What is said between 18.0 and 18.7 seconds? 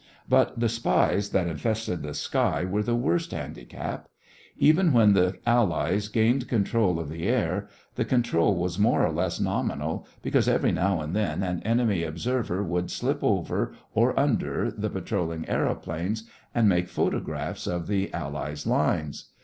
Allies'